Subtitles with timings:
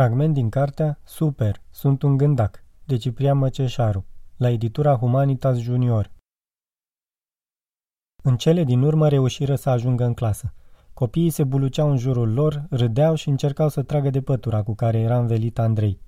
[0.00, 4.04] Fragment din cartea Super, sunt un gândac, de Ciprian Măceșaru,
[4.36, 6.10] la editura Humanitas Junior.
[8.22, 10.52] În cele din urmă reușiră să ajungă în clasă.
[10.94, 14.98] Copiii se buluceau în jurul lor, râdeau și încercau să tragă de pătura cu care
[14.98, 16.00] era învelit Andrei.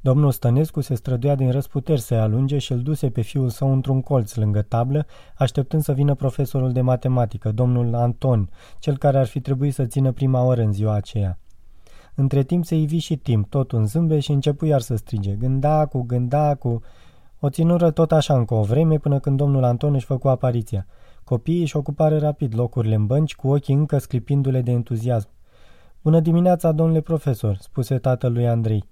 [0.00, 4.00] Domnul Stănescu se străduia din răsputeri să-i alunge și îl duse pe fiul său într-un
[4.00, 9.40] colț lângă tablă, așteptând să vină profesorul de matematică, domnul Anton, cel care ar fi
[9.40, 11.38] trebuit să țină prima oră în ziua aceea.
[12.18, 15.34] Între timp se ivi și timp, tot un zâmbet și începu iar să strige.
[15.34, 16.82] Gândacu, gândacu...
[17.40, 20.86] O ținură tot așa încă o vreme până când domnul Anton își făcu apariția.
[21.24, 25.28] Copiii își ocupară rapid locurile în bănci, cu ochii încă sclipindu-le de entuziasm.
[26.02, 28.88] Bună dimineața, domnule profesor, spuse tatălui Andrei.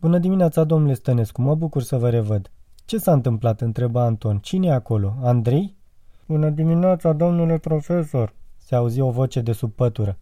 [0.00, 2.50] Bună dimineața, domnule Stănescu, mă bucur să vă revăd.
[2.84, 3.60] Ce s-a întâmplat?
[3.60, 4.38] întreba Anton.
[4.38, 5.14] Cine e acolo?
[5.22, 5.76] Andrei?
[6.26, 10.18] Bună dimineața, domnule profesor, se auzi o voce de sub pătură.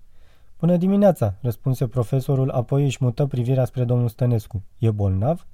[0.63, 4.63] Bună dimineața, răspunse profesorul, apoi își mută privirea spre domnul Stănescu.
[4.79, 5.47] E bolnav?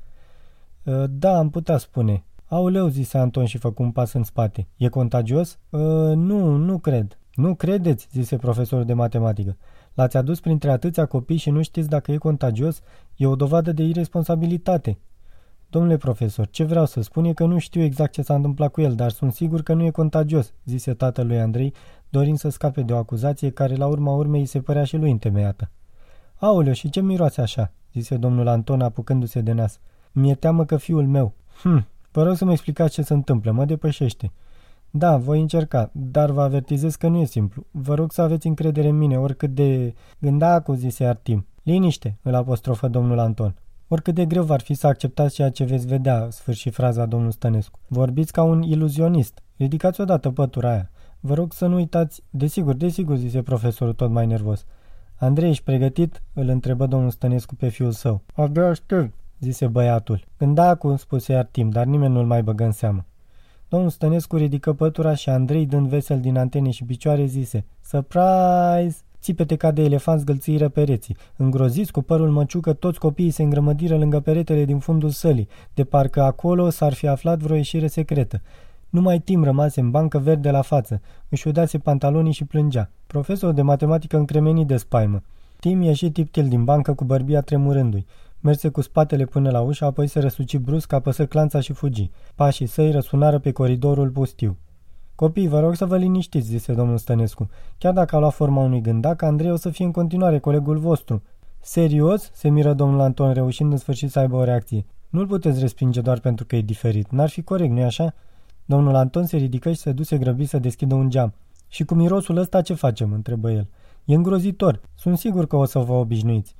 [0.86, 2.24] Ă, da, am putea spune.
[2.46, 4.66] Auleu, zise Anton și făcu un pas în spate.
[4.76, 5.58] E contagios?
[5.72, 7.18] Ă, nu, nu cred.
[7.34, 9.56] Nu credeți, zise profesorul de matematică.
[9.94, 12.80] L-ați adus printre atâția copii și nu știți dacă e contagios?
[13.16, 14.98] E o dovadă de irresponsabilitate.
[15.70, 18.80] Domnule profesor, ce vreau să spun e că nu știu exact ce s-a întâmplat cu
[18.80, 21.74] el, dar sunt sigur că nu e contagios, zise tatălui Andrei,
[22.08, 25.10] dorind să scape de o acuzație care la urma urmei îi se părea și lui
[25.10, 25.70] întemeiată.
[26.36, 29.80] Aoleu, și ce miroase așa?" zise domnul Anton apucându-se de nas.
[30.12, 31.32] Mi-e teamă că fiul meu.
[31.62, 34.32] Hm, vă rog să-mi explicați ce se întâmplă, mă depășește.
[34.90, 37.64] Da, voi încerca, dar vă avertizez că nu e simplu.
[37.70, 39.94] Vă rog să aveți încredere în mine, oricât de...
[40.18, 41.46] Gândacu, zise Artim.
[41.62, 43.54] Liniște, îl apostrofă domnul Anton.
[43.88, 47.78] Oricât de greu ar fi să acceptați ceea ce veți vedea, sfârși fraza domnul Stănescu.
[47.86, 49.42] Vorbiți ca un iluzionist.
[49.56, 50.90] Ridicați odată pătura aia.
[51.20, 52.22] Vă rog să nu uitați...
[52.30, 54.64] Desigur, desigur, zise profesorul tot mai nervos.
[55.16, 56.22] Andrei, ești pregătit?
[56.32, 58.22] Îl întrebă domnul Stănescu pe fiul său.
[58.34, 60.24] Abia aștept, zise băiatul.
[60.38, 63.04] Gândacu, spuse iar timp, dar nimeni nu-l mai băgă în seamă.
[63.68, 68.98] Domnul Stănescu ridică pătura și Andrei, dând vesel din antene și picioare, zise Surprise!
[69.28, 71.16] Țipete ca de elefant zgâlțiră pereții.
[71.36, 76.22] Îngroziți cu părul măciucă, toți copiii se îngrămădiră lângă peretele din fundul sălii, de parcă
[76.22, 78.40] acolo s-ar fi aflat vreo ieșire secretă.
[78.90, 82.90] Numai Tim rămase în bancă verde la față, își udase pantalonii și plângea.
[83.06, 85.22] Profesorul de matematică încremeni de spaimă.
[85.60, 88.06] Tim ieși tiptil din bancă cu bărbia tremurându-i.
[88.40, 92.10] Merse cu spatele până la ușă, apoi se răsuci brusc, apăsă clanța și fugi.
[92.34, 94.56] Pașii săi răsunară pe coridorul pustiu.
[95.20, 97.48] Copii, vă rog să vă liniștiți, zise domnul Stănescu.
[97.78, 101.22] Chiar dacă a luat forma unui gândac, Andrei o să fie în continuare colegul vostru.
[101.60, 102.30] Serios?
[102.32, 104.84] se miră domnul Anton, reușind în sfârșit să aibă o reacție.
[105.08, 107.10] Nu-l puteți respinge doar pentru că e diferit.
[107.10, 108.14] N-ar fi corect, nu-i așa?
[108.64, 111.34] Domnul Anton se ridică și se duse grăbit să deschidă un geam.
[111.68, 113.66] Și cu mirosul ăsta ce facem?" întrebă el.
[114.04, 114.80] E îngrozitor.
[114.94, 116.54] Sunt sigur că o să vă obișnuiți."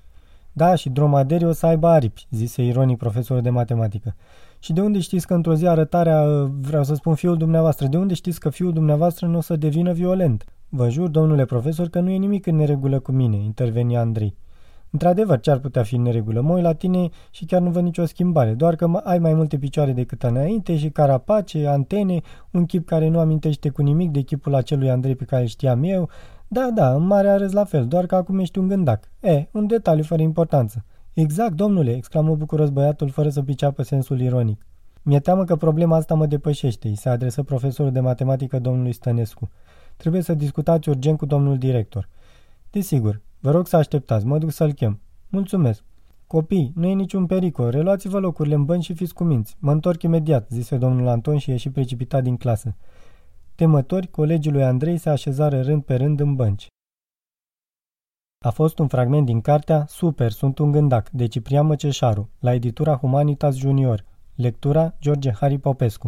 [0.52, 4.14] Da, și dromaderii o să aibă aripi," zise ironic profesorul de matematică.
[4.58, 6.24] Și de unde știți că într-o zi arătarea,
[6.60, 9.92] vreau să spun fiul dumneavoastră, de unde știți că fiul dumneavoastră nu o să devină
[9.92, 10.44] violent?
[10.68, 14.36] Vă jur, domnule profesor, că nu e nimic în neregulă cu mine, interveni Andrei.
[14.90, 16.40] Într-adevăr, ce ar putea fi în neregulă?
[16.40, 19.58] Mă uit la tine și chiar nu văd nicio schimbare, doar că ai mai multe
[19.58, 22.20] picioare decât înainte și carapace, antene,
[22.50, 25.82] un chip care nu amintește cu nimic de chipul acelui Andrei pe care îl știam
[25.82, 26.08] eu.
[26.48, 29.10] Da, da, în mare arăți la fel, doar că acum ești un gândac.
[29.20, 30.84] E, un detaliu fără importanță.
[31.20, 34.66] Exact, domnule, exclamă bucuros băiatul fără să piceapă sensul ironic.
[35.02, 39.50] Mi-e teamă că problema asta mă depășește, îi se adresă profesorul de matematică domnului Stănescu.
[39.96, 42.08] Trebuie să discutați urgent cu domnul director.
[42.70, 45.00] Desigur, vă rog să așteptați, mă duc să-l chem.
[45.28, 45.84] Mulțumesc.
[46.26, 49.56] Copii, nu e niciun pericol, reluați-vă locurile în bănci și fiți cuminți.
[49.58, 52.74] Mă întorc imediat, zise domnul Anton și ieși precipitat din clasă.
[53.54, 56.66] Temători, colegii lui Andrei se așezară rând pe rând în bănci.
[58.40, 62.96] A fost un fragment din cartea Super, sunt un gândac, de Ciprian Măceșaru, la editura
[62.96, 64.04] Humanitas Junior.
[64.34, 66.06] Lectura George Hari Popescu